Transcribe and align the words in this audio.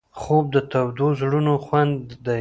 خوب 0.19 0.45
د 0.55 0.57
تودو 0.71 1.07
زړونو 1.19 1.53
خوند 1.65 2.01
دی 2.23 2.29